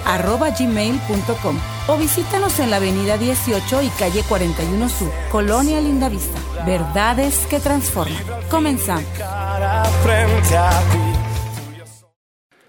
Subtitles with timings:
[0.58, 6.40] gmail.com o visítanos en la avenida 18 y calle 41 Sur, Colonia Lindavista.
[6.66, 8.24] Verdades que transforman.
[8.50, 9.04] Comenzamos.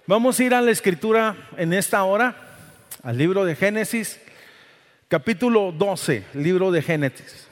[0.07, 2.37] Vamos a ir a la escritura en esta hora,
[3.03, 4.21] al libro de Génesis,
[5.09, 7.50] capítulo 12, libro de Génesis.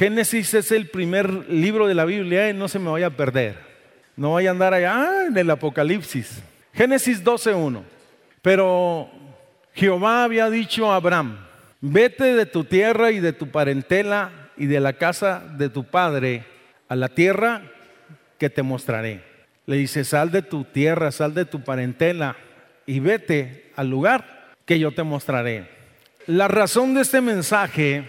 [0.00, 3.58] Génesis es el primer libro de la Biblia y no se me vaya a perder.
[4.16, 6.42] No vaya a andar allá en el Apocalipsis.
[6.72, 7.82] Génesis 12.1.
[8.40, 9.10] Pero
[9.74, 11.36] Jehová había dicho a Abraham,
[11.82, 16.46] vete de tu tierra y de tu parentela y de la casa de tu padre
[16.88, 17.60] a la tierra
[18.38, 19.22] que te mostraré.
[19.66, 22.36] Le dice, sal de tu tierra, sal de tu parentela
[22.86, 25.68] y vete al lugar que yo te mostraré.
[26.26, 28.06] La razón de este mensaje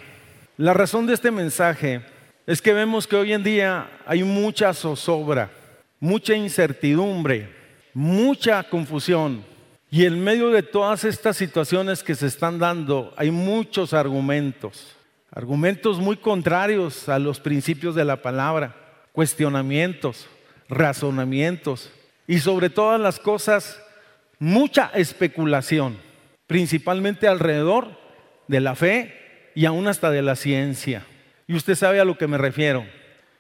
[0.62, 2.04] la razón de este mensaje
[2.46, 5.50] es que vemos que hoy en día hay mucha zozobra,
[6.00, 7.50] mucha incertidumbre,
[7.96, 9.44] mucha confusión.
[9.90, 14.96] Y en medio de todas estas situaciones que se están dando, hay muchos argumentos,
[15.32, 18.76] argumentos muy contrarios a los principios de la palabra,
[19.14, 20.28] cuestionamientos,
[20.70, 21.90] razonamientos
[22.28, 23.82] y sobre todas las cosas,
[24.38, 25.98] mucha especulación,
[26.46, 27.98] principalmente alrededor
[28.48, 29.21] de la fe
[29.56, 31.06] y aún hasta de la ciencia.
[31.48, 32.86] Y usted sabe a lo que me refiero.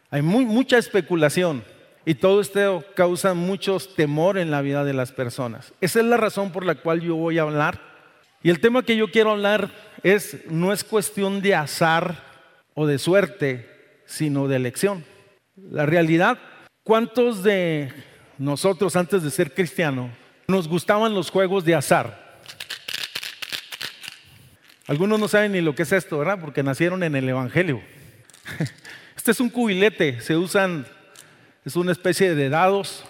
[0.09, 1.63] Hay mucha especulación
[2.05, 5.73] y todo esto causa mucho temor en la vida de las personas.
[5.81, 7.79] Esa es la razón por la cual yo voy a hablar.
[8.43, 9.71] Y el tema que yo quiero hablar
[10.03, 12.23] es no es cuestión de azar
[12.73, 13.69] o de suerte,
[14.05, 15.05] sino de elección.
[15.55, 16.39] La realidad,
[16.83, 17.93] ¿cuántos de
[18.37, 20.09] nosotros antes de ser cristiano
[20.47, 22.30] nos gustaban los juegos de azar?
[24.91, 26.37] Algunos no saben ni lo que es esto, ¿verdad?
[26.41, 27.81] Porque nacieron en el Evangelio.
[29.15, 30.85] Este es un cubilete, se usan,
[31.63, 33.05] es una especie de dados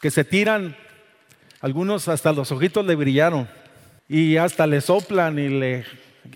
[0.00, 0.74] que se tiran,
[1.60, 3.46] algunos hasta los ojitos le brillaron
[4.08, 5.84] y hasta le soplan y le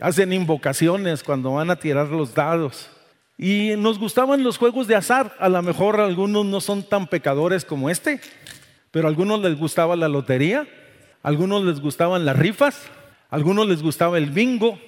[0.02, 2.90] hacen invocaciones cuando van a tirar los dados.
[3.38, 7.64] Y nos gustaban los juegos de azar, a lo mejor algunos no son tan pecadores
[7.64, 8.20] como este,
[8.90, 10.66] pero a algunos les gustaba la lotería,
[11.22, 12.90] a algunos les gustaban las rifas,
[13.30, 14.78] algunos les gustaba el bingo.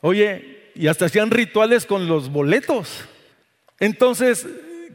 [0.00, 3.04] Oye, y hasta hacían rituales con los boletos.
[3.80, 4.46] Entonces,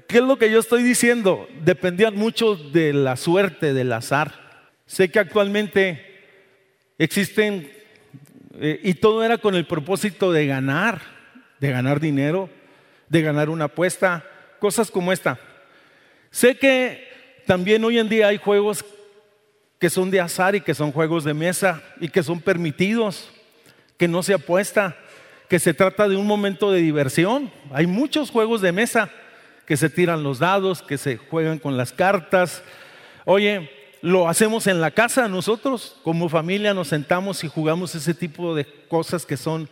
[0.07, 1.47] ¿qué es lo que yo estoy diciendo?
[1.63, 4.33] Dependían mucho de la suerte, del azar.
[4.85, 6.05] Sé que actualmente
[6.97, 7.71] existen,
[8.59, 11.01] eh, y todo era con el propósito de ganar,
[11.59, 12.49] de ganar dinero,
[13.09, 14.25] de ganar una apuesta,
[14.59, 15.39] cosas como esta.
[16.31, 18.85] Sé que también hoy en día hay juegos
[19.83, 23.29] que son de azar y que son juegos de mesa y que son permitidos,
[23.97, 24.95] que no se apuesta,
[25.49, 27.51] que se trata de un momento de diversión.
[27.69, 29.09] Hay muchos juegos de mesa
[29.65, 32.63] que se tiran los dados, que se juegan con las cartas.
[33.25, 33.69] Oye,
[34.01, 38.65] lo hacemos en la casa nosotros, como familia nos sentamos y jugamos ese tipo de
[38.87, 39.67] cosas que son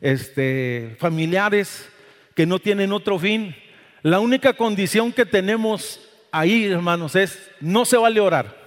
[0.00, 1.86] este, familiares,
[2.34, 3.54] que no tienen otro fin.
[4.00, 6.00] La única condición que tenemos
[6.32, 8.59] ahí, hermanos, es no se vale orar.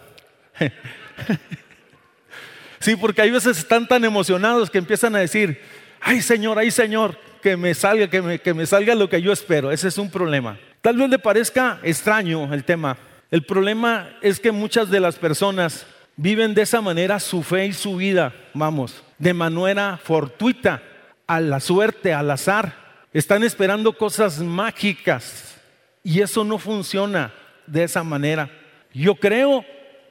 [2.84, 5.62] Sí, porque hay veces están tan emocionados que empiezan a decir,
[6.02, 9.32] ay Señor, ay Señor, que me salga, que me, que me salga lo que yo
[9.32, 9.72] espero.
[9.72, 10.60] Ese es un problema.
[10.82, 12.98] Tal vez le parezca extraño el tema.
[13.32, 15.86] El problema es que muchas de las personas
[16.18, 20.84] viven de esa manera su fe y su vida, vamos, de manera fortuita,
[21.26, 22.74] a la suerte, al azar.
[23.14, 25.56] Están esperando cosas mágicas
[26.04, 27.34] y eso no funciona
[27.66, 28.50] de esa manera.
[28.94, 29.64] Yo creo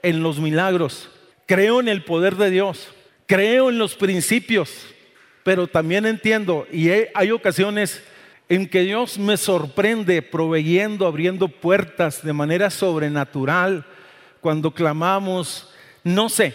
[0.03, 1.09] en los milagros,
[1.47, 2.89] creo en el poder de Dios,
[3.27, 4.71] creo en los principios,
[5.43, 8.03] pero también entiendo, y hay ocasiones
[8.49, 13.87] en que Dios me sorprende proveyendo, abriendo puertas de manera sobrenatural,
[14.41, 15.73] cuando clamamos,
[16.05, 16.55] no sé,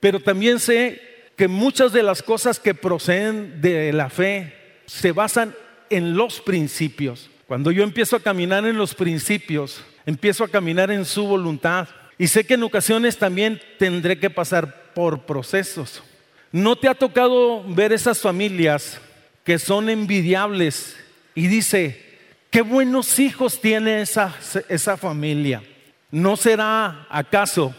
[0.00, 1.02] pero también sé
[1.36, 5.54] que muchas de las cosas que proceden de la fe se basan
[5.90, 7.30] en los principios.
[7.46, 12.26] Cuando yo empiezo a caminar en los principios, empiezo a caminar en su voluntad, y
[12.26, 16.02] sé que en ocasiones también tendré que pasar por procesos.
[16.50, 19.00] ¿No te ha tocado ver esas familias
[19.44, 20.96] que son envidiables
[21.34, 22.18] y dice,
[22.50, 24.34] qué buenos hijos tiene esa,
[24.68, 25.62] esa familia?
[26.10, 27.74] ¿No será acaso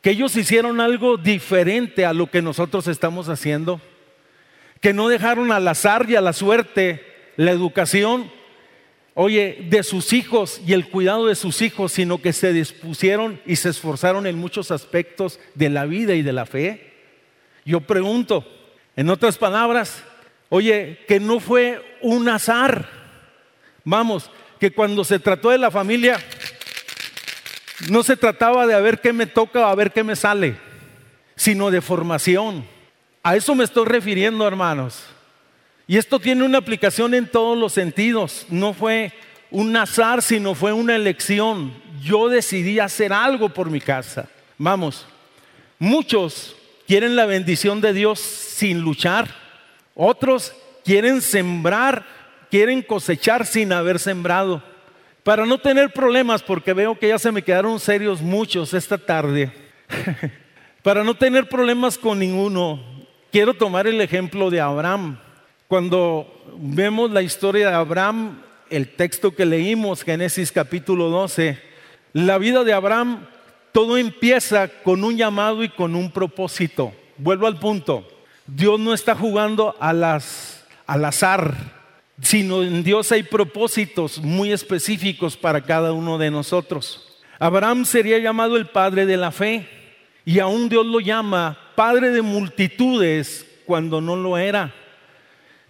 [0.00, 3.80] que ellos hicieron algo diferente a lo que nosotros estamos haciendo?
[4.80, 8.30] Que no dejaron al azar y a la suerte la educación
[9.18, 13.56] oye, de sus hijos y el cuidado de sus hijos, sino que se dispusieron y
[13.56, 16.92] se esforzaron en muchos aspectos de la vida y de la fe.
[17.64, 18.46] Yo pregunto,
[18.94, 20.04] en otras palabras,
[20.50, 22.90] oye, que no fue un azar.
[23.84, 24.30] Vamos,
[24.60, 26.22] que cuando se trató de la familia,
[27.88, 30.58] no se trataba de a ver qué me toca o a ver qué me sale,
[31.36, 32.66] sino de formación.
[33.22, 35.15] A eso me estoy refiriendo, hermanos.
[35.86, 38.46] Y esto tiene una aplicación en todos los sentidos.
[38.50, 39.12] No fue
[39.50, 41.72] un azar, sino fue una elección.
[42.02, 44.28] Yo decidí hacer algo por mi casa.
[44.58, 45.06] Vamos,
[45.78, 46.56] muchos
[46.86, 49.28] quieren la bendición de Dios sin luchar.
[49.94, 50.52] Otros
[50.84, 52.04] quieren sembrar,
[52.50, 54.62] quieren cosechar sin haber sembrado.
[55.22, 59.52] Para no tener problemas, porque veo que ya se me quedaron serios muchos esta tarde.
[60.82, 62.80] Para no tener problemas con ninguno,
[63.32, 65.18] quiero tomar el ejemplo de Abraham.
[65.68, 68.40] Cuando vemos la historia de Abraham,
[68.70, 71.58] el texto que leímos, Génesis capítulo 12,
[72.12, 73.26] la vida de Abraham,
[73.72, 76.92] todo empieza con un llamado y con un propósito.
[77.18, 78.06] Vuelvo al punto.
[78.46, 81.56] Dios no está jugando a las, al azar,
[82.22, 87.18] sino en Dios hay propósitos muy específicos para cada uno de nosotros.
[87.40, 89.68] Abraham sería llamado el padre de la fe
[90.24, 94.72] y aún Dios lo llama padre de multitudes cuando no lo era.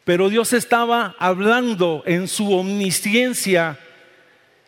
[0.06, 3.76] Pero Dios estaba hablando en su omnisciencia,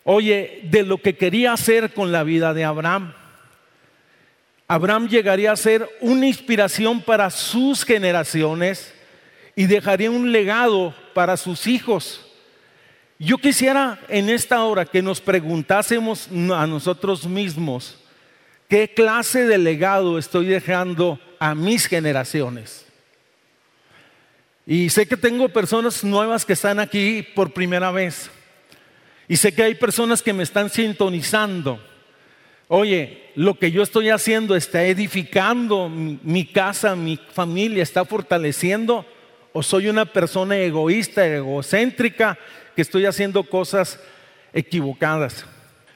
[0.02, 3.14] oye, de lo que quería hacer con la vida de Abraham.
[4.66, 8.92] Abraham llegaría a ser una inspiración para sus generaciones
[9.54, 12.26] y dejaría un legado para sus hijos.
[13.16, 17.96] Yo quisiera en esta hora que nos preguntásemos a nosotros mismos,
[18.68, 22.87] ¿qué clase de legado estoy dejando a mis generaciones?
[24.70, 28.30] Y sé que tengo personas nuevas que están aquí por primera vez.
[29.26, 31.82] Y sé que hay personas que me están sintonizando.
[32.68, 39.06] Oye, lo que yo estoy haciendo está edificando mi, casa, mi familia, está fortaleciendo.
[39.54, 42.38] O soy una persona egoísta, egocéntrica,
[42.76, 43.98] que estoy haciendo cosas
[44.52, 45.46] equivocadas.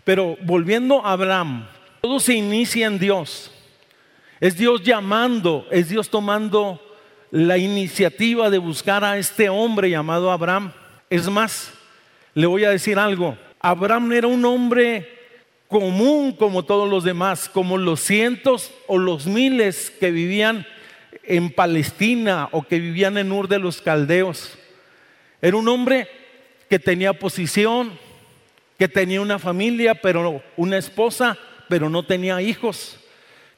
[0.03, 1.69] Pero volviendo a Abraham,
[2.01, 3.53] todo se inicia en Dios.
[4.41, 6.81] Es Dios llamando, es Dios tomando
[7.33, 10.71] la iniciativa de buscar a este hombre llamado Abraham.
[11.09, 11.73] Es más,
[12.35, 13.39] le voy a decir algo.
[13.59, 15.09] Abraham era un hombre
[15.67, 20.67] común como todos los demás, como los cientos o los miles que vivían
[21.23, 24.59] en Palestina o que vivían en Ur de los Caldeos.
[25.41, 26.09] Era un hombre
[26.69, 27.99] que tenía posición,
[28.79, 32.99] que tenía una familia, pero una esposa, pero no tenía hijos,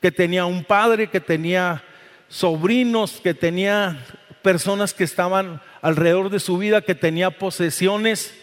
[0.01, 1.83] que tenía un padre, que tenía
[2.29, 4.05] sobrinos, que tenía
[4.43, 8.35] personas que estaban alrededor de su vida, que tenía posesiones.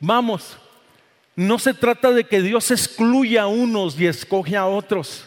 [0.00, 0.58] Vamos,
[1.36, 5.24] no se trata de que Dios excluya a unos y escoge a otros,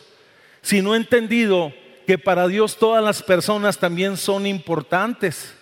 [0.61, 1.73] sino entendido
[2.05, 5.55] que para Dios todas las personas también son importantes.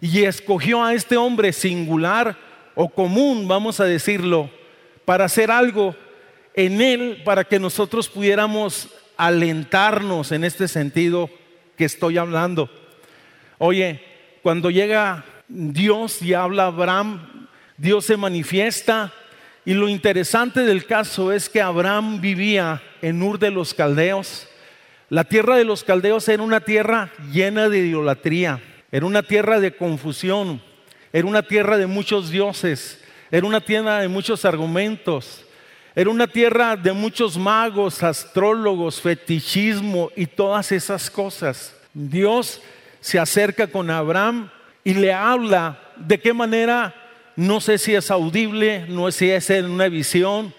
[0.00, 2.36] Y escogió a este hombre singular
[2.74, 4.50] o común, vamos a decirlo,
[5.04, 5.96] para hacer algo
[6.54, 11.28] en él, para que nosotros pudiéramos alentarnos en este sentido
[11.80, 12.68] que estoy hablando.
[13.56, 14.04] Oye,
[14.42, 17.48] cuando llega Dios y habla Abraham,
[17.78, 19.14] Dios se manifiesta
[19.64, 24.46] y lo interesante del caso es que Abraham vivía en Ur de los Caldeos.
[25.08, 28.60] La tierra de los Caldeos era una tierra llena de idolatría,
[28.92, 30.60] era una tierra de confusión,
[31.14, 35.46] era una tierra de muchos dioses, era una tierra de muchos argumentos,
[36.00, 41.76] era una tierra de muchos magos, astrólogos, fetichismo y todas esas cosas.
[41.92, 42.62] Dios
[43.02, 44.48] se acerca con Abraham
[44.82, 46.94] y le habla de qué manera,
[47.36, 50.54] no sé si es audible, no sé si es en una visión,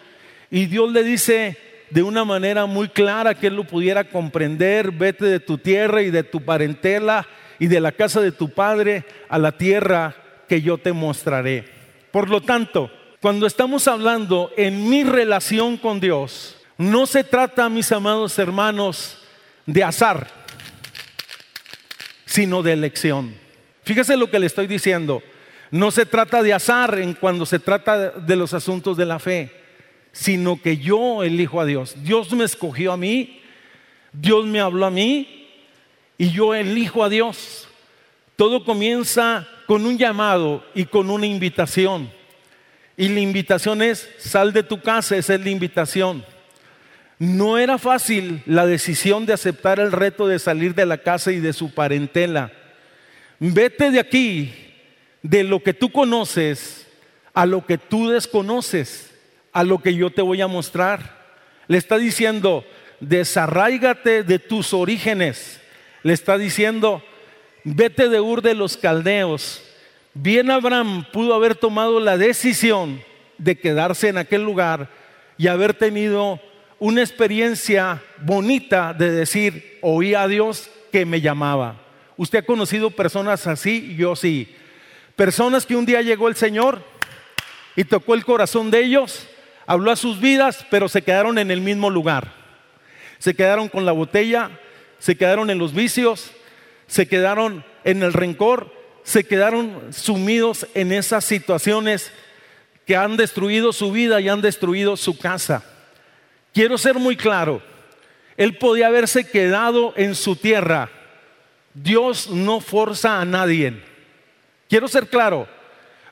[0.51, 1.57] y Dios le dice
[1.89, 6.11] de una manera muy clara que él lo pudiera comprender, vete de tu tierra y
[6.11, 10.13] de tu parentela y de la casa de tu padre a la tierra
[10.47, 11.65] que yo te mostraré.
[12.11, 17.91] Por lo tanto, cuando estamos hablando en mi relación con Dios, no se trata, mis
[17.91, 19.19] amados hermanos,
[19.67, 20.27] de azar,
[22.25, 23.35] sino de elección.
[23.83, 25.21] Fíjese lo que le estoy diciendo.
[25.69, 29.51] No se trata de azar en cuando se trata de los asuntos de la fe,
[30.11, 31.93] sino que yo elijo a Dios.
[32.03, 33.39] Dios me escogió a mí,
[34.11, 35.47] Dios me habló a mí
[36.17, 37.67] y yo elijo a Dios.
[38.35, 42.20] Todo comienza con un llamado y con una invitación.
[43.01, 46.23] Y la invitación es, sal de tu casa, esa es la invitación.
[47.17, 51.39] No era fácil la decisión de aceptar el reto de salir de la casa y
[51.39, 52.51] de su parentela.
[53.39, 54.53] Vete de aquí,
[55.23, 56.85] de lo que tú conoces,
[57.33, 59.11] a lo que tú desconoces,
[59.51, 61.23] a lo que yo te voy a mostrar.
[61.67, 62.63] Le está diciendo,
[62.99, 65.59] desarráigate de tus orígenes.
[66.03, 67.03] Le está diciendo,
[67.63, 69.63] vete de Ur de los Caldeos.
[70.13, 73.01] Bien Abraham pudo haber tomado la decisión
[73.37, 74.89] de quedarse en aquel lugar
[75.37, 76.39] y haber tenido
[76.79, 81.81] una experiencia bonita de decir, oí a Dios que me llamaba.
[82.17, 83.95] ¿Usted ha conocido personas así?
[83.95, 84.53] Yo sí.
[85.15, 86.83] Personas que un día llegó el Señor
[87.77, 89.27] y tocó el corazón de ellos,
[89.65, 92.33] habló a sus vidas, pero se quedaron en el mismo lugar.
[93.17, 94.51] Se quedaron con la botella,
[94.99, 96.31] se quedaron en los vicios,
[96.87, 98.80] se quedaron en el rencor,
[99.11, 102.13] se quedaron sumidos en esas situaciones
[102.87, 105.65] que han destruido su vida y han destruido su casa.
[106.53, 107.61] Quiero ser muy claro,
[108.37, 110.89] él podía haberse quedado en su tierra.
[111.73, 113.81] Dios no forza a nadie.
[114.69, 115.45] Quiero ser claro,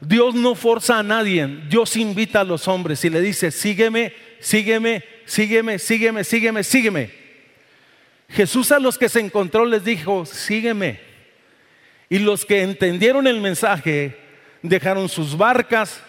[0.02, 1.48] Dios no forza a nadie.
[1.70, 7.12] Dios invita a los hombres y le dice, sígueme, sígueme, sígueme, sígueme, sígueme, sígueme.
[8.28, 11.09] Jesús a los que se encontró les dijo, sígueme.
[12.10, 14.18] Y los que entendieron el mensaje
[14.64, 16.02] dejaron sus barcas,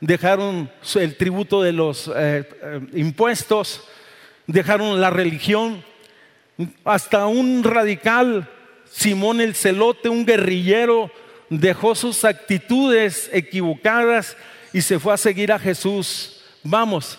[0.00, 2.12] dejaron el tributo de los eh,
[2.62, 3.84] eh, impuestos,
[4.46, 5.82] dejaron la religión,
[6.84, 8.48] hasta un radical,
[8.90, 11.10] Simón el Celote, un guerrillero,
[11.50, 14.36] dejó sus actitudes equivocadas
[14.72, 16.42] y se fue a seguir a Jesús.
[16.62, 17.18] Vamos,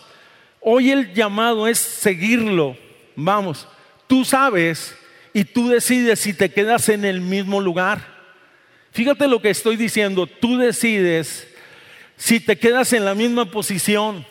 [0.60, 2.78] hoy el llamado es seguirlo.
[3.16, 3.68] Vamos,
[4.08, 4.96] tú sabes
[5.34, 8.15] y tú decides si te quedas en el mismo lugar.
[8.96, 11.50] Fíjate lo que estoy diciendo, tú decides
[12.16, 14.26] si te quedas en la misma posición,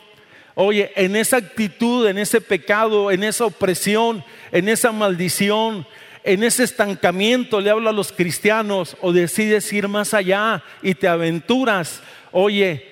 [0.54, 5.86] oye, en esa actitud, en ese pecado, en esa opresión, en esa maldición,
[6.24, 11.08] en ese estancamiento, le hablo a los cristianos, o decides ir más allá y te
[11.08, 12.02] aventuras,
[12.32, 12.90] oye,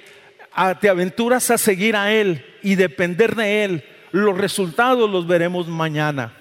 [0.79, 6.35] te aventuras a seguir a Él y depender de Él, los resultados los veremos mañana.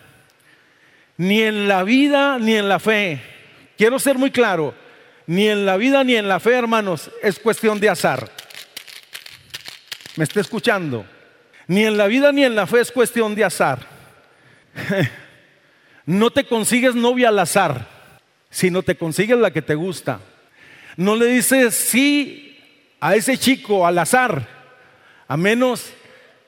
[1.16, 3.22] Ni en la vida ni en la fe.
[3.78, 4.76] Quiero ser muy claro,
[5.28, 8.30] ni en la vida ni en la fe, hermanos, es cuestión de azar.
[10.16, 11.06] ¿Me está escuchando?
[11.68, 13.80] Ni en la vida ni en la fe es cuestión de azar.
[16.04, 17.88] No te consigues novia al azar,
[18.50, 20.20] sino te consigues la que te gusta.
[20.98, 22.60] No le dices sí
[23.00, 24.48] a ese chico al azar,
[25.28, 25.94] a menos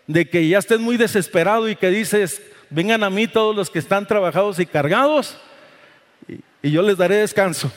[0.07, 3.79] de que ya estés muy desesperado y que dices, vengan a mí todos los que
[3.79, 5.37] están trabajados y cargados
[6.27, 7.71] y, yo les daré descanso.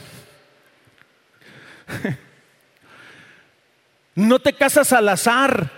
[4.17, 5.71] No te casas al azar,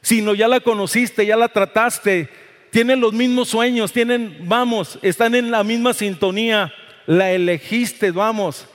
[0.00, 2.30] sino ya la conociste, ya la trataste,
[2.70, 6.72] tienen los mismos sueños, tienen, vamos, están en la misma sintonía,
[7.06, 8.66] la elegiste, vamos,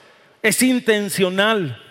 [0.44, 1.82] es intencional.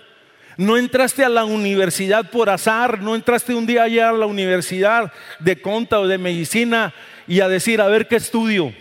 [0.56, 5.12] No entraste a la universidad por azar, no entraste un día allá a la universidad
[5.40, 6.94] de conta o de medicina
[7.26, 8.72] y a decir, a ver qué estudio.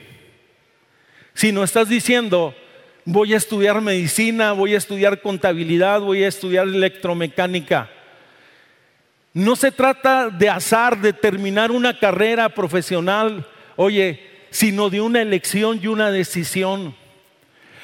[1.34, 2.54] Sino estás diciendo,
[3.06, 7.90] voy a estudiar medicina, voy a estudiar contabilidad, voy a estudiar electromecánica.
[9.34, 15.80] No se trata de azar, de terminar una carrera profesional, oye, sino de una elección
[15.82, 16.96] y una decisión.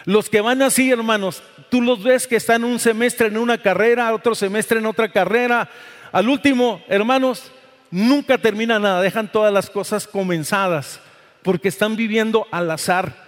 [0.05, 4.13] Los que van así, hermanos, tú los ves que están un semestre en una carrera,
[4.13, 5.69] otro semestre en otra carrera.
[6.11, 7.51] Al último, hermanos,
[7.91, 10.99] nunca termina nada, dejan todas las cosas comenzadas,
[11.41, 13.27] porque están viviendo al azar.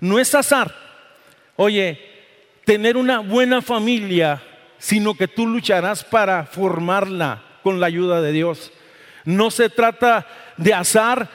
[0.00, 0.83] No es azar,
[1.56, 1.98] oye,
[2.64, 4.42] tener una buena familia,
[4.78, 8.72] sino que tú lucharás para formarla con la ayuda de Dios.
[9.24, 11.28] No se trata de azar,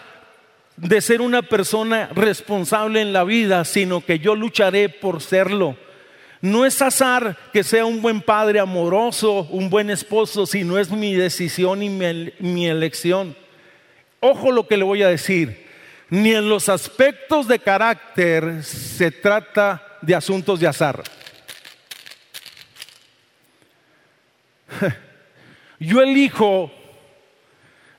[0.78, 5.76] de ser una persona responsable en la vida, sino que yo lucharé por serlo.
[6.42, 11.14] No es azar que sea un buen padre amoroso, un buen esposo, sino es mi
[11.14, 13.36] decisión y mi, elección.
[14.22, 15.68] Ojo lo que le voy a decir.
[16.10, 21.04] Ni en los aspectos de carácter se trata de asuntos de azar.
[25.80, 26.72] Yo elijo,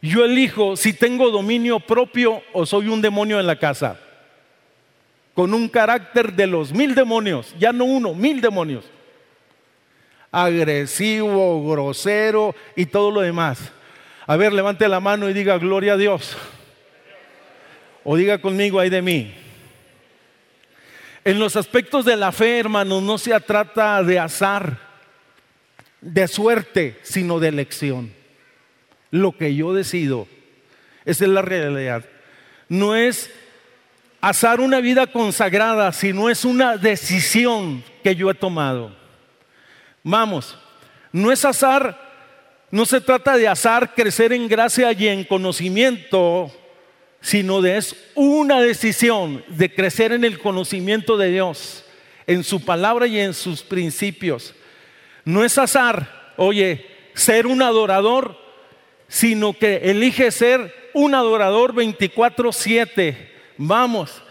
[0.03, 3.99] yo elijo si tengo dominio propio o soy un demonio en la casa.
[5.35, 8.85] Con un carácter de los mil demonios, ya no uno, mil demonios.
[10.31, 13.73] Agresivo, grosero y todo lo demás.
[14.27, 16.37] A ver, levante la mano y diga gloria a Dios.
[18.05, 19.35] O diga conmigo, ay de mí.
[21.25, 24.79] En los aspectos de la fe, hermanos, no se trata de azar
[26.01, 28.13] de suerte, sino de elección.
[29.11, 30.29] Lo que yo decido,
[31.05, 32.05] esa es la realidad.
[32.69, 33.31] No es
[34.21, 38.97] azar una vida consagrada, sino es una decisión que yo he tomado.
[40.03, 40.57] Vamos,
[41.13, 42.01] No es azar,
[42.71, 46.53] no se trata de azar crecer en gracia y en conocimiento,
[47.21, 51.85] sino de es una decisión de crecer en el conocimiento de Dios,
[52.27, 54.55] en su palabra y en sus principios.
[55.25, 58.39] No es azar, oye, ser un adorador,
[59.09, 63.31] sino que elige ser un adorador 24/7.
[63.59, 64.23] Vamos,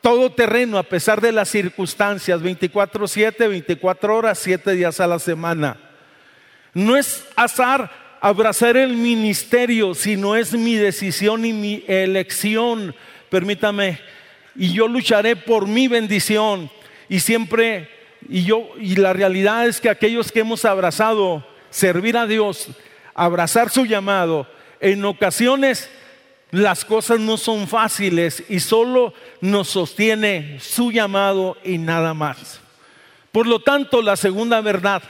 [0.00, 5.78] todo terreno a pesar de las circunstancias, 24/7, 24 horas, 7 días a la semana.
[6.74, 12.92] No es azar abrazar el ministerio, sino es mi decisión y mi elección.
[13.30, 14.00] Permítame,
[14.56, 16.68] y yo lucharé por mi bendición.
[17.08, 17.88] Y siempre,
[18.28, 22.70] y yo, y la realidad es que aquellos que hemos abrazado servir a Dios,
[23.14, 24.48] abrazar su llamado,
[24.80, 25.88] en ocasiones
[26.50, 32.60] las cosas no son fáciles y solo nos sostiene su llamado y nada más.
[33.30, 35.04] Por lo tanto, la segunda verdad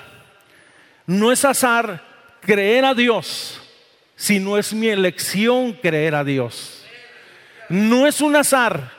[1.06, 2.05] no es azar
[2.46, 3.60] creer a Dios,
[4.14, 6.84] sino es mi elección creer a Dios.
[7.68, 8.92] No es un azar.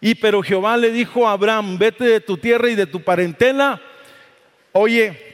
[0.00, 3.80] Y pero Jehová le dijo a Abraham, vete de tu tierra y de tu parentela,
[4.72, 5.30] oye,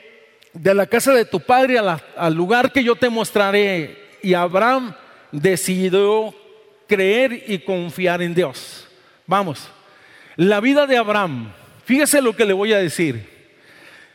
[0.53, 3.97] de la casa de tu padre al lugar que yo te mostraré.
[4.23, 4.97] Y Abraham
[5.31, 6.35] decidió
[6.89, 8.89] creer y confiar en Dios.
[9.25, 9.69] Vamos,
[10.35, 11.53] la vida de Abraham,
[11.85, 13.29] fíjese lo que le voy a decir.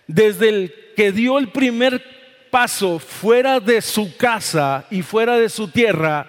[0.05, 2.20] Desde el que dio el primer
[2.51, 6.27] paso fuera de su casa y fuera de su tierra,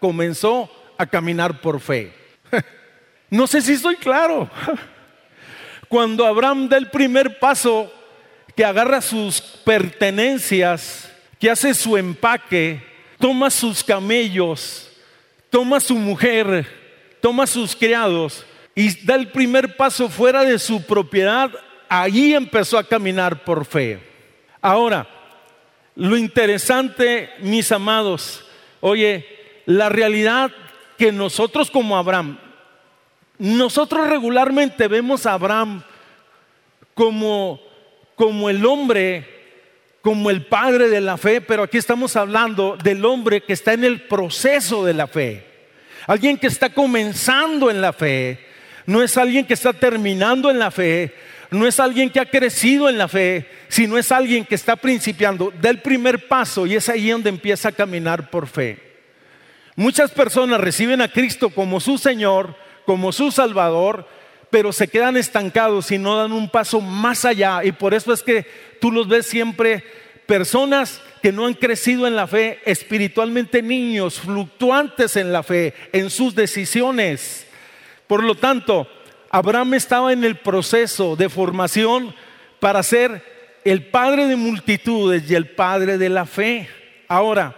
[0.00, 2.12] comenzó a caminar por fe.
[3.30, 4.48] No sé si estoy claro.
[5.88, 7.92] Cuando Abraham da el primer paso,
[8.54, 12.80] que agarra sus pertenencias, que hace su empaque,
[13.18, 14.90] toma sus camellos,
[15.50, 16.66] toma su mujer,
[17.20, 21.50] toma sus criados y da el primer paso fuera de su propiedad,
[21.88, 24.00] allí empezó a caminar por fe.
[24.60, 25.08] Ahora,
[25.96, 28.44] lo interesante, mis amados,
[28.80, 29.26] oye,
[29.66, 30.50] la realidad
[30.98, 32.38] que nosotros como Abraham,
[33.38, 35.82] nosotros regularmente vemos a Abraham
[36.94, 37.60] como,
[38.16, 39.34] como el hombre
[40.04, 43.84] como el padre de la fe, pero aquí estamos hablando del hombre que está en
[43.84, 45.46] el proceso de la fe.
[46.06, 48.38] Alguien que está comenzando en la fe,
[48.84, 51.14] no es alguien que está terminando en la fe,
[51.54, 55.52] no es alguien que ha crecido en la fe, sino es alguien que está principiando,
[55.60, 58.78] da el primer paso y es ahí donde empieza a caminar por fe.
[59.76, 64.06] Muchas personas reciben a Cristo como su Señor, como su Salvador,
[64.50, 67.64] pero se quedan estancados y no dan un paso más allá.
[67.64, 68.46] Y por eso es que
[68.80, 69.82] tú los ves siempre
[70.26, 76.10] personas que no han crecido en la fe, espiritualmente niños, fluctuantes en la fe, en
[76.10, 77.46] sus decisiones.
[78.06, 78.86] Por lo tanto,
[79.34, 82.14] Abraham estaba en el proceso de formación
[82.60, 83.20] para ser
[83.64, 86.68] el padre de multitudes y el padre de la fe.
[87.08, 87.56] Ahora,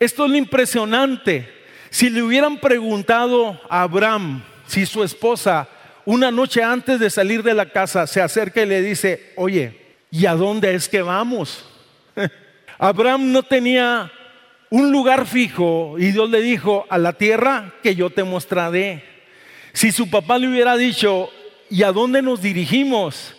[0.00, 1.46] esto es lo impresionante.
[1.90, 5.68] Si le hubieran preguntado a Abraham si su esposa
[6.06, 9.78] una noche antes de salir de la casa se acerca y le dice, oye,
[10.10, 11.66] ¿y a dónde es que vamos?
[12.78, 14.10] Abraham no tenía
[14.70, 19.13] un lugar fijo y Dios le dijo, a la tierra que yo te mostraré.
[19.74, 21.28] Si su papá le hubiera dicho,
[21.68, 23.34] ¿y a dónde nos dirigimos?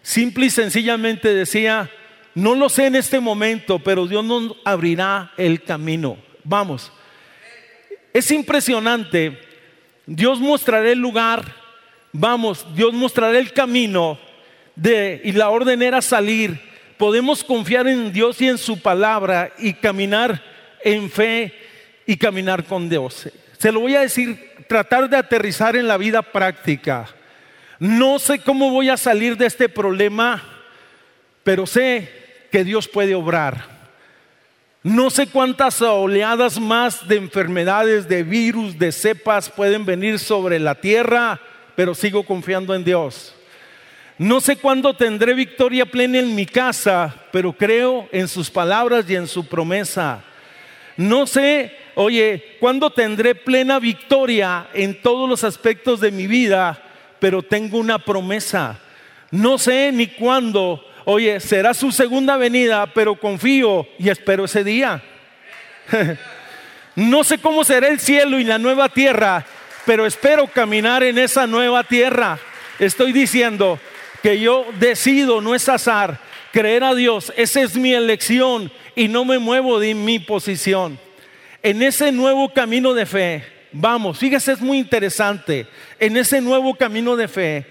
[0.00, 1.90] Simple y sencillamente decía,
[2.34, 6.16] no lo sé en este momento, pero Dios nos abrirá el camino.
[6.44, 6.90] Vamos,
[8.14, 9.38] es impresionante.
[10.06, 11.62] Dios mostrará el lugar
[12.12, 14.18] vamos, Dios mostrará el camino
[14.76, 16.60] de, y la orden era salir.
[16.98, 20.42] Podemos confiar en Dios y en su palabra y caminar
[20.84, 21.52] en fe
[22.06, 23.28] y caminar con Dios.
[23.58, 27.06] Se lo voy a decir, tratar de aterrizar en la vida práctica.
[27.78, 30.42] No sé cómo voy a salir de este problema,
[31.44, 32.10] pero sé
[32.50, 33.66] que Dios puede obrar.
[34.82, 40.74] No sé cuántas oleadas más de enfermedades, de virus, de cepas pueden venir sobre la
[40.74, 41.38] tierra
[41.74, 43.34] pero sigo confiando en Dios.
[44.18, 49.16] No sé cuándo tendré victoria plena en mi casa, pero creo en sus palabras y
[49.16, 50.22] en su promesa.
[50.96, 56.82] No sé, oye, cuándo tendré plena victoria en todos los aspectos de mi vida,
[57.18, 58.78] pero tengo una promesa.
[59.30, 65.02] No sé ni cuándo, oye, será su segunda venida, pero confío y espero ese día.
[66.96, 69.44] no sé cómo será el cielo y la nueva tierra,
[69.86, 72.38] pero espero caminar en esa nueva tierra.
[72.78, 73.78] Estoy diciendo
[74.22, 76.18] que yo decido, no es azar,
[76.52, 80.98] creer a Dios, esa es mi elección y no me muevo de mi posición.
[81.62, 85.66] En ese nuevo camino de fe, vamos, fíjese, es muy interesante,
[86.00, 87.66] en ese nuevo camino de fe,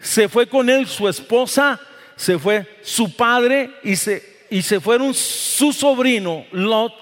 [0.00, 1.78] se fue con él su esposa,
[2.16, 6.92] se fue su padre y, se, y se fueron su sobrino Lot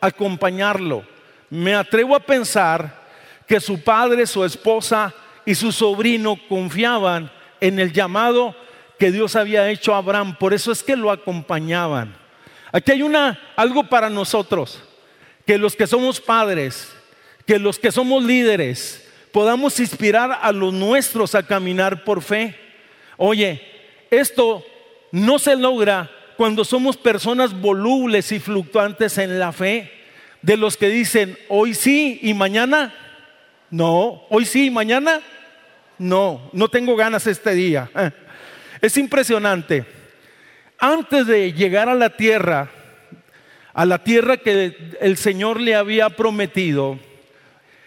[0.00, 1.02] a acompañarlo.
[1.48, 3.00] Me atrevo a pensar
[3.46, 5.14] que su padre, su esposa
[5.46, 8.54] y su sobrino confiaban en el llamado
[8.98, 12.14] que Dios había hecho a Abraham, por eso es que lo acompañaban.
[12.70, 14.82] Aquí hay una algo para nosotros,
[15.50, 16.92] que los que somos padres,
[17.44, 22.54] que los que somos líderes, podamos inspirar a los nuestros a caminar por fe.
[23.16, 23.60] Oye,
[24.12, 24.64] esto
[25.10, 29.90] no se logra cuando somos personas volubles y fluctuantes en la fe,
[30.40, 32.94] de los que dicen hoy sí y mañana
[33.70, 35.20] no, hoy sí y mañana
[35.98, 37.90] no, no tengo ganas este día.
[38.80, 39.84] Es impresionante.
[40.78, 42.70] Antes de llegar a la tierra,
[43.72, 46.98] a la tierra que el Señor le había prometido,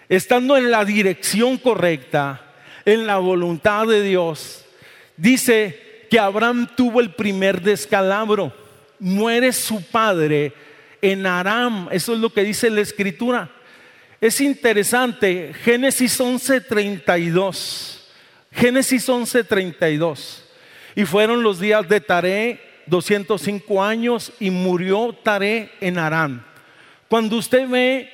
[0.09, 2.41] estando en la dirección correcta,
[2.85, 4.65] en la voluntad de Dios,
[5.17, 8.53] dice que Abraham tuvo el primer descalabro.
[8.99, 10.53] Muere su padre
[11.01, 11.89] en Aram.
[11.91, 13.49] Eso es lo que dice la escritura.
[14.21, 17.99] Es interesante, Génesis 11:32.
[18.51, 20.43] Génesis 11:32.
[20.95, 26.43] Y fueron los días de Taré, 205 años, y murió Taré en Aram.
[27.07, 28.09] Cuando usted ve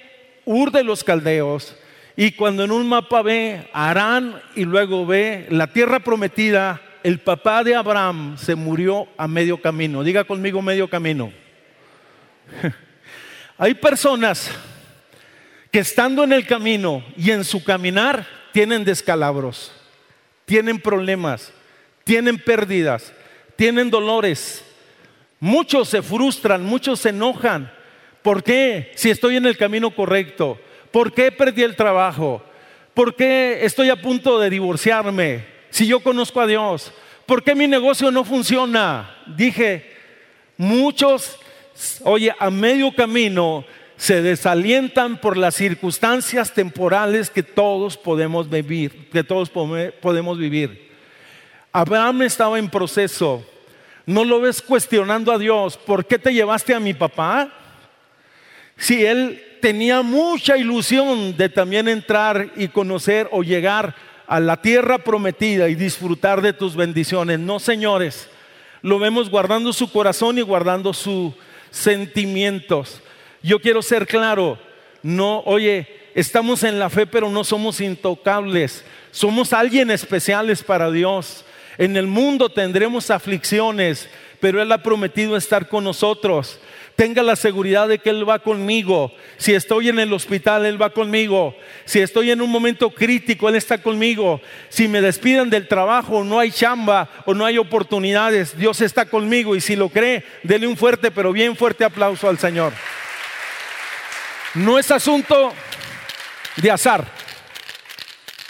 [0.45, 1.75] Ur de los Caldeos,
[2.15, 7.63] y cuando en un mapa ve Arán y luego ve la tierra prometida, el papá
[7.63, 10.03] de Abraham se murió a medio camino.
[10.03, 11.31] Diga conmigo medio camino.
[13.57, 14.51] Hay personas
[15.71, 19.71] que estando en el camino y en su caminar tienen descalabros,
[20.45, 21.53] tienen problemas,
[22.03, 23.13] tienen pérdidas,
[23.59, 24.63] tienen dolores.
[25.41, 27.69] Muchos se frustran, muchos se enojan.
[28.21, 28.93] ¿Por qué?
[28.95, 30.57] Si estoy en el camino correcto.
[30.91, 32.41] ¿Por qué perdí el trabajo?
[32.93, 36.93] ¿Por qué estoy a punto de divorciarme si yo conozco a Dios?
[37.25, 39.13] ¿Por qué mi negocio no funciona?
[39.35, 39.91] Dije,
[40.55, 41.37] muchos,
[42.03, 43.65] oye, a medio camino
[43.97, 50.88] se desalientan por las circunstancias temporales que todos podemos vivir, que todos podemos vivir.
[51.71, 53.45] Abraham estaba en proceso.
[54.05, 57.53] No lo ves cuestionando a Dios, ¿por qué te llevaste a mi papá?
[58.75, 63.95] Si él tenía mucha ilusión de también entrar y conocer o llegar
[64.29, 67.39] a la tierra prometida y disfrutar de tus bendiciones.
[67.39, 68.29] No, señores,
[68.81, 71.33] lo vemos guardando su corazón y guardando sus
[71.71, 73.01] sentimientos.
[73.41, 74.59] Yo quiero ser claro,
[75.01, 78.85] no, oye, estamos en la fe, pero no somos intocables.
[79.11, 81.43] Somos alguien especiales para Dios.
[81.79, 84.07] En el mundo tendremos aflicciones,
[84.39, 86.59] pero Él ha prometido estar con nosotros
[86.99, 89.13] tenga la seguridad de que Él va conmigo.
[89.37, 91.55] Si estoy en el hospital, Él va conmigo.
[91.85, 94.41] Si estoy en un momento crítico, Él está conmigo.
[94.67, 99.55] Si me despiden del trabajo, no hay chamba o no hay oportunidades, Dios está conmigo.
[99.55, 102.73] Y si lo cree, dele un fuerte, pero bien fuerte aplauso al Señor.
[104.55, 105.53] No es asunto
[106.57, 107.05] de azar,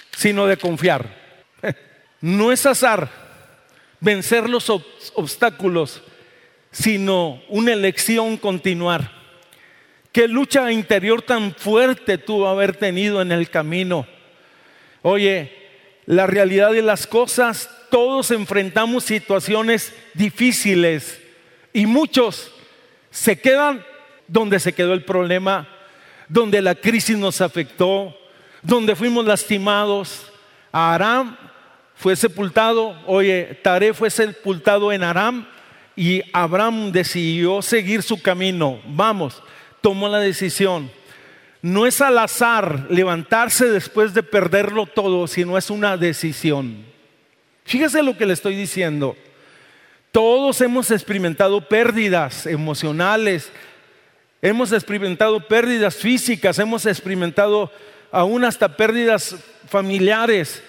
[0.10, 1.06] sino de confiar.
[2.22, 3.10] No es azar
[4.00, 6.02] vencer los obstáculos
[6.72, 9.12] sino una elección continuar.
[10.12, 14.08] Qué lucha interior tan fuerte tuvo haber tenido en el camino.
[15.02, 15.56] Oye,
[16.06, 21.20] la realidad de las cosas, todos enfrentamos situaciones difíciles
[21.74, 22.52] y muchos
[23.12, 23.86] se quedan
[24.28, 25.68] donde se quedó el problema,
[26.28, 28.16] donde la crisis nos afectó,
[28.62, 30.32] donde fuimos lastimados.
[30.72, 31.36] Aram
[32.00, 35.46] fue sepultado, oye, Tare fue sepultado en Aram
[35.98, 38.80] y Abraham decidió seguir su camino.
[38.86, 39.44] Vamos,
[39.82, 40.90] tomó la decisión.
[41.62, 46.86] No es al azar levantarse después de perderlo todo, sino es una decisión.
[47.66, 49.18] Fíjese lo que le estoy diciendo.
[50.14, 53.52] Todos hemos experimentado pérdidas emocionales,
[54.42, 57.70] hemos experimentado pérdidas físicas, hemos experimentado
[58.10, 59.36] aún hasta pérdidas
[59.68, 60.64] familiares.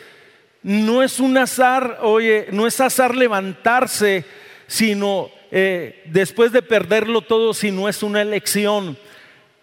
[0.62, 4.25] No es un azar, oye, no es azar levantarse
[4.70, 8.96] sino eh, después de perderlo todo, si no es una elección.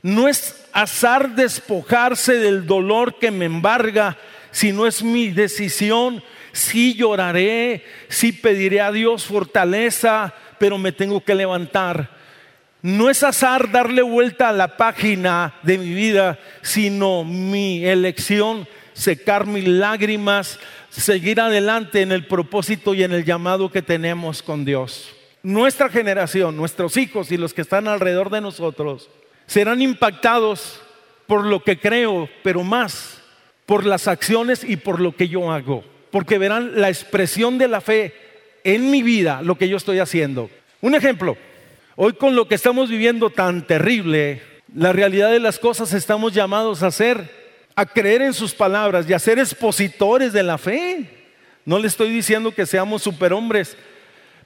[0.01, 4.17] No es azar despojarse del dolor que me embarga,
[4.51, 6.21] sino es mi decisión.
[6.51, 12.09] Sí lloraré, sí pediré a Dios fortaleza, pero me tengo que levantar.
[12.81, 19.47] No es azar darle vuelta a la página de mi vida, sino mi elección, secar
[19.47, 20.59] mis lágrimas,
[20.97, 25.09] seguir adelante en el propósito y en el llamado que tenemos con Dios.
[25.43, 29.09] Nuestra generación, nuestros hijos y los que están alrededor de nosotros
[29.45, 30.81] serán impactados
[31.25, 33.21] por lo que creo, pero más
[33.65, 35.83] por las acciones y por lo que yo hago.
[36.11, 38.13] Porque verán la expresión de la fe
[38.63, 40.49] en mi vida, lo que yo estoy haciendo.
[40.81, 41.37] Un ejemplo,
[41.99, 46.83] Hoy con lo que estamos viviendo tan terrible, la realidad de las cosas estamos llamados
[46.83, 47.46] a hacer,
[47.77, 51.29] a creer en sus palabras y a ser expositores de la fe.
[51.63, 53.77] No le estoy diciendo que seamos superhombres,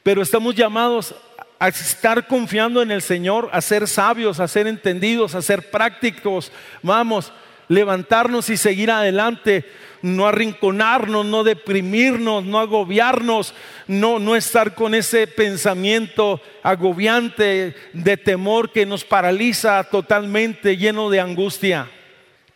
[0.03, 1.15] pero estamos llamados
[1.57, 6.51] a estar confiando en el Señor, a ser sabios, a ser entendidos, a ser prácticos.
[6.83, 7.31] Vamos,
[7.69, 9.63] levantarnos y seguir adelante,
[10.01, 13.53] no arrinconarnos, no deprimirnos, no agobiarnos,
[13.87, 21.21] no, no estar con ese pensamiento agobiante de temor que nos paraliza totalmente, lleno de
[21.21, 21.87] angustia.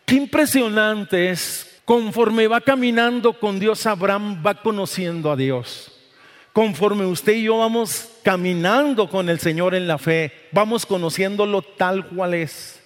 [0.06, 5.92] Qué impresionante es, conforme va caminando con Dios, Abraham va conociendo a Dios.
[6.52, 12.06] Conforme usted y yo vamos caminando con el Señor en la fe, vamos conociéndolo tal
[12.06, 12.80] cual es.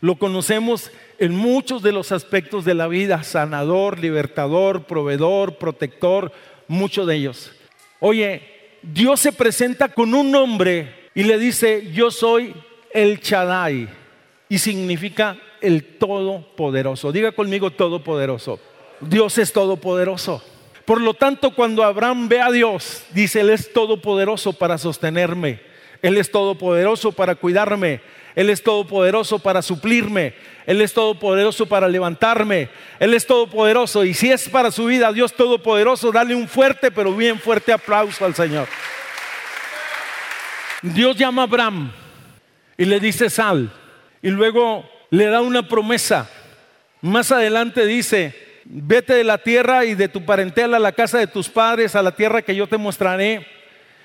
[0.00, 6.32] Lo conocemos en muchos de los aspectos de la vida, sanador, libertador, proveedor, protector,
[6.68, 7.52] muchos de ellos.
[8.00, 8.42] Oye,
[8.80, 12.54] Dios se presenta con un nombre y le dice, yo soy
[12.94, 13.88] el Chadai,
[14.48, 17.12] y significa el Todopoderoso.
[17.12, 18.60] Diga conmigo Todopoderoso.
[19.00, 20.42] Dios es Todopoderoso.
[20.84, 25.60] Por lo tanto, cuando Abraham ve a Dios, dice, Él es Todopoderoso para sostenerme,
[26.00, 28.00] Él es Todopoderoso para cuidarme,
[28.36, 30.34] Él es Todopoderoso para suplirme,
[30.66, 32.68] él es todopoderoso para levantarme.
[32.98, 34.04] Él es todopoderoso.
[34.04, 38.24] Y si es para su vida, Dios todopoderoso, dale un fuerte, pero bien fuerte aplauso
[38.24, 38.66] al Señor.
[40.82, 41.92] Dios llama a Abraham
[42.76, 43.72] y le dice sal.
[44.20, 46.28] Y luego le da una promesa.
[47.00, 51.26] Más adelante dice, vete de la tierra y de tu parentela a la casa de
[51.26, 53.46] tus padres, a la tierra que yo te mostraré.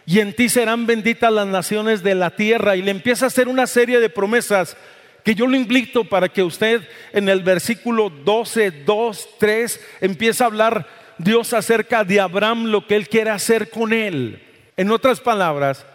[0.05, 2.75] Y en ti serán benditas las naciones de la tierra.
[2.75, 4.75] Y le empieza a hacer una serie de promesas
[5.23, 6.81] que yo lo invito para que usted
[7.13, 10.87] en el versículo 12, 2, 3 empiece a hablar
[11.17, 14.41] Dios acerca de Abraham, lo que él quiere hacer con él.
[14.75, 15.85] En otras palabras,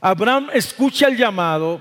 [0.00, 1.80] Abraham escucha el llamado,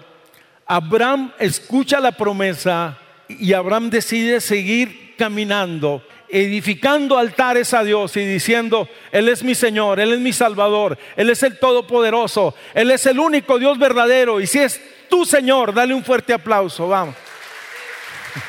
[0.65, 2.97] Abraham escucha la promesa
[3.28, 9.99] y Abraham decide seguir caminando, edificando altares a Dios y diciendo, Él es mi Señor,
[9.99, 14.41] Él es mi Salvador, Él es el Todopoderoso, Él es el único Dios verdadero.
[14.41, 15.73] Y si es tu Señor.
[15.73, 17.15] Dale un fuerte aplauso, vamos.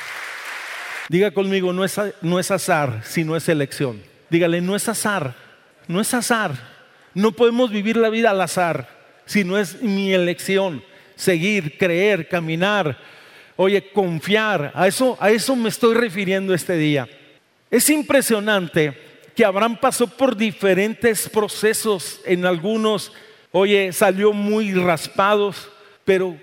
[1.09, 4.03] Diga conmigo, no es, no es azar, sino es elección.
[4.31, 5.35] Dígale, no es azar,
[5.87, 6.53] no es azar.
[7.15, 8.89] No podemos vivir la vida al azar,
[9.25, 10.83] sino es mi elección.
[11.17, 12.97] Seguir, creer, caminar,
[13.57, 14.71] oye, confiar.
[14.75, 17.09] A eso, a eso me estoy refiriendo este día.
[17.71, 18.97] Es impresionante
[19.35, 22.21] que Abraham pasó por diferentes procesos.
[22.25, 23.13] En algunos,
[23.51, 25.71] oye, salió muy raspados,
[26.05, 26.37] pero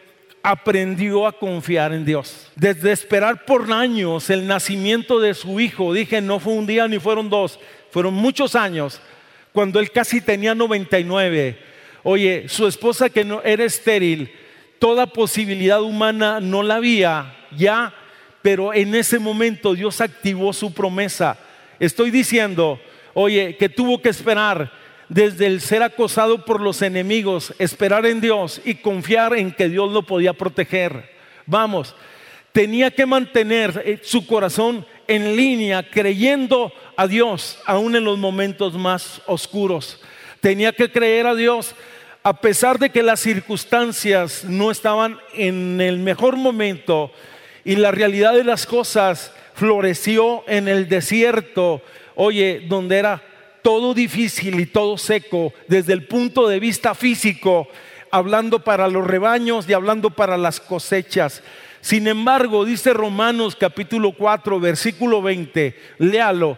[0.44, 2.52] aprendió a confiar en Dios.
[2.56, 7.00] Desde esperar por años el nacimiento de su hijo, dije, no fue un día ni
[7.00, 7.58] fueron dos,
[7.92, 9.00] fueron muchos años,
[9.54, 11.58] cuando él casi tenía 99.
[12.04, 14.30] Oye, su esposa que no era estéril,
[14.84, 17.94] toda posibilidad humana no la había ya,
[18.42, 21.38] pero en ese momento Dios activó su promesa.
[21.80, 22.82] Estoy diciendo,
[23.14, 24.74] oye, que tuvo que esperar
[25.08, 29.90] desde el ser acosado por los enemigos, esperar en Dios y confiar en que Dios
[29.90, 31.12] lo podía proteger.
[31.46, 31.96] Vamos,
[32.52, 38.74] tenía que mantener eh, su corazón en línea, creyendo a Dios, aún en los momentos
[38.74, 40.02] más oscuros.
[40.42, 41.74] Tenía que creer a Dios
[42.24, 47.12] a pesar de que las circunstancias no estaban en el mejor momento
[47.66, 51.82] y la realidad de las cosas floreció en el desierto,
[52.16, 53.22] oye, donde era
[53.62, 57.68] todo difícil y todo seco desde el punto de vista físico,
[58.10, 61.44] hablando para los rebaños y hablando para las cosechas.
[61.82, 66.58] Sin embargo, dice Romanos capítulo 4, versículo 20, léalo,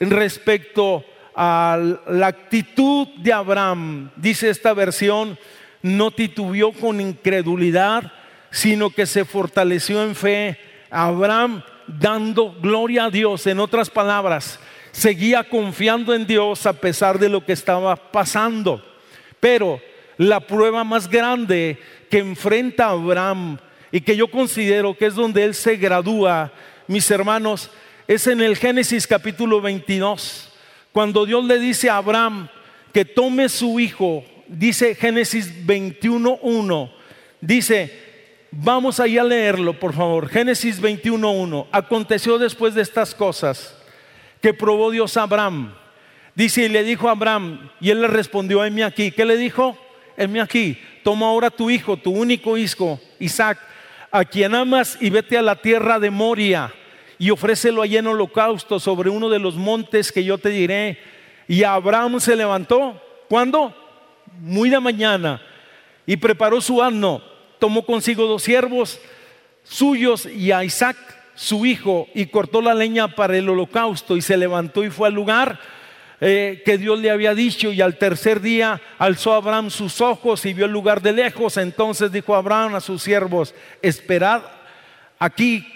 [0.00, 5.38] respecto a la actitud de Abraham, dice esta versión,
[5.82, 8.12] no titubió con incredulidad,
[8.50, 10.58] sino que se fortaleció en fe.
[10.90, 14.60] Abraham dando gloria a Dios, en otras palabras,
[14.92, 18.82] seguía confiando en Dios a pesar de lo que estaba pasando.
[19.40, 19.80] Pero
[20.18, 21.78] la prueba más grande
[22.10, 23.58] que enfrenta Abraham
[23.90, 26.52] y que yo considero que es donde él se gradúa,
[26.86, 27.70] mis hermanos,
[28.06, 30.51] es en el Génesis capítulo 22,
[30.92, 32.48] cuando Dios le dice a Abraham
[32.92, 36.92] que tome su hijo, dice Génesis 21.1,
[37.40, 37.98] dice,
[38.50, 43.76] vamos allá a leerlo por favor, Génesis 21.1, aconteció después de estas cosas
[44.40, 45.74] que probó Dios a Abraham.
[46.34, 49.10] Dice, y le dijo a Abraham, y él le respondió, heme aquí.
[49.10, 49.78] ¿Qué le dijo?
[50.16, 53.58] Heme aquí, toma ahora tu hijo, tu único hijo, Isaac,
[54.10, 56.72] a quien amas, y vete a la tierra de Moria,
[57.18, 60.98] y ofrécelo allí en holocausto sobre uno de los montes que yo te diré.
[61.48, 63.74] Y Abraham se levantó, ¿cuándo?
[64.40, 65.42] Muy de mañana,
[66.06, 67.22] y preparó su asno,
[67.58, 68.98] tomó consigo dos siervos
[69.64, 70.96] suyos y a Isaac,
[71.34, 75.14] su hijo, y cortó la leña para el holocausto y se levantó y fue al
[75.14, 75.58] lugar
[76.20, 80.52] eh, que Dios le había dicho y al tercer día alzó Abraham sus ojos y
[80.52, 81.56] vio el lugar de lejos.
[81.56, 84.42] Entonces dijo Abraham a sus siervos, esperad
[85.18, 85.66] aquí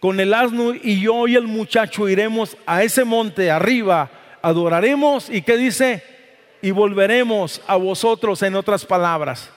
[0.00, 4.10] con el asno y yo y el muchacho iremos a ese monte arriba,
[4.42, 6.02] adoraremos y qué dice,
[6.62, 9.50] y volveremos a vosotros en otras palabras.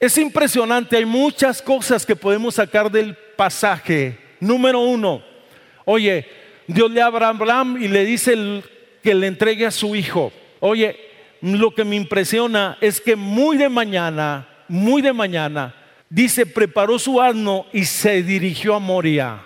[0.00, 4.18] Es impresionante, hay muchas cosas que podemos sacar del pasaje.
[4.40, 5.22] Número uno,
[5.84, 6.26] oye,
[6.66, 8.62] Dios le habla a Abraham y le dice
[9.02, 10.32] que le entregue a su hijo.
[10.60, 10.96] Oye,
[11.40, 15.74] lo que me impresiona es que muy de mañana, muy de mañana,
[16.08, 19.42] dice, preparó su asno y se dirigió a Moria.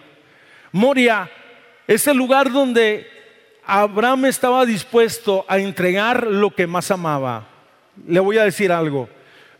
[0.73, 1.31] Moria
[1.87, 3.07] es el lugar donde
[3.65, 7.49] Abraham estaba dispuesto a entregar lo que más amaba.
[8.07, 9.09] Le voy a decir algo.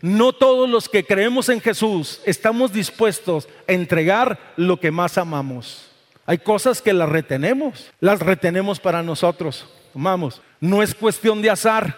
[0.01, 5.91] No todos los que creemos en Jesús estamos dispuestos a entregar lo que más amamos.
[6.25, 9.67] Hay cosas que las retenemos, las retenemos para nosotros.
[9.93, 11.97] Vamos, no es cuestión de azar,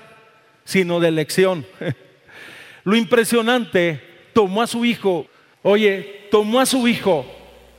[0.65, 1.65] sino de elección.
[2.83, 4.01] Lo impresionante,
[4.33, 5.27] tomó a su hijo,
[5.61, 7.25] oye, tomó a su hijo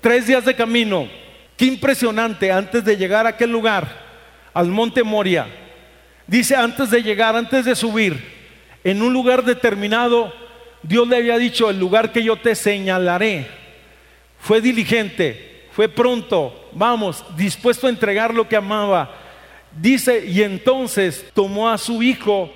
[0.01, 1.09] tres días de camino.
[1.57, 3.88] Qué impresionante, antes de llegar a aquel lugar,
[4.53, 5.47] al monte Moria.
[6.27, 8.23] Dice, antes de llegar, antes de subir,
[8.83, 10.33] en un lugar determinado,
[10.83, 13.47] Dios le había dicho, el lugar que yo te señalaré.
[14.38, 19.11] Fue diligente, fue pronto, vamos, dispuesto a entregar lo que amaba.
[19.73, 22.53] Dice, y entonces tomó a su hijo,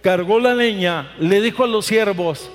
[0.00, 2.50] cargó la leña, le dijo a los siervos,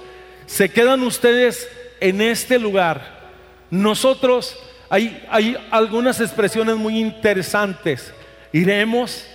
[0.52, 1.70] se quedan ustedes
[2.02, 3.22] en este lugar.
[3.70, 8.14] Nosotros, hay, hay algunas expresiones muy interesantes.
[8.52, 9.26] Iremos,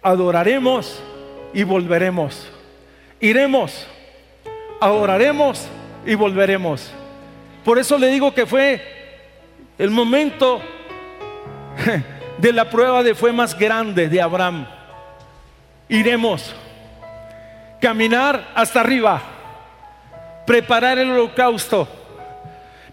[0.00, 1.02] adoraremos
[1.52, 2.48] y volveremos.
[3.20, 3.86] Iremos,
[4.80, 5.66] adoraremos
[6.06, 6.90] y volveremos.
[7.62, 8.80] Por eso le digo que fue
[9.76, 10.62] el momento
[12.38, 14.66] de la prueba de fue más grande de Abraham.
[15.90, 16.54] Iremos,
[17.82, 19.20] caminar hasta arriba,
[20.48, 21.86] preparar el holocausto.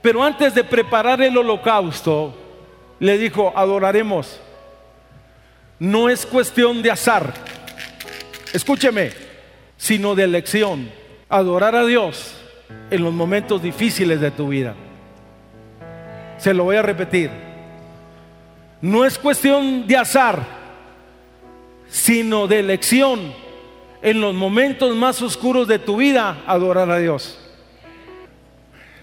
[0.02, 2.36] Pero antes de preparar el holocausto,
[3.00, 4.42] le dijo, adoraremos.
[5.80, 7.34] No es cuestión de azar.
[8.52, 9.12] Escúcheme,
[9.78, 10.92] sino de elección.
[11.30, 12.36] Adorar a Dios
[12.92, 14.76] en los momentos difíciles de tu vida.
[16.38, 17.32] Se lo voy a repetir.
[18.82, 20.44] No es cuestión de azar,
[21.88, 23.34] sino de elección
[24.02, 27.40] en los momentos más oscuros de tu vida, adorar a Dios.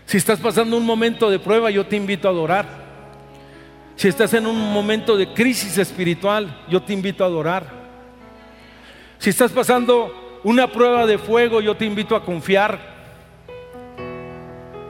[0.06, 2.66] Si estás pasando un momento de prueba, yo te invito a adorar.
[3.96, 7.66] Si estás en un momento de crisis espiritual, yo te invito a adorar.
[9.18, 12.92] Si estás pasando una prueba de fuego, yo te invito a confiar.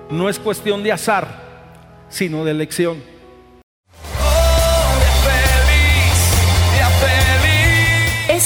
[0.08, 1.26] No es cuestión de azar,
[2.08, 3.11] sino de elección.